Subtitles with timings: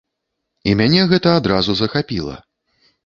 [0.71, 2.35] І мяне гэта адразу захапіла.